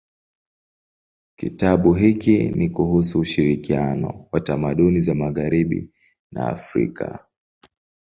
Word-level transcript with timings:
Kitabu 1.35 1.93
hiki 1.93 2.49
ni 2.49 2.69
kuhusu 2.69 3.19
ushirikiano 3.19 4.27
wa 4.31 4.39
tamaduni 4.39 5.01
za 5.01 5.15
magharibi 5.15 5.91
na 6.31 6.47
Afrika. 6.47 7.27